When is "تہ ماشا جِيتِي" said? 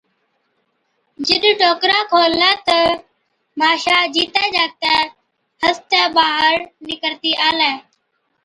2.67-4.45